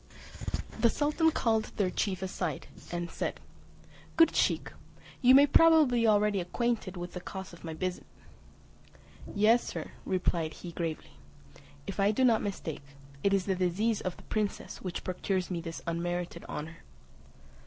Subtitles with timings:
[0.79, 3.39] The sultan called their chief aside, and said,
[4.17, 4.71] "Good Sheik,
[5.21, 8.07] you may probably be already acquainted with the cause of my visit."
[9.35, 11.11] "Yes, Sir," replied he gravely,
[11.85, 12.81] "if I do not mistake,
[13.23, 16.77] it is the disease of the princess which procures me this unmerited honour."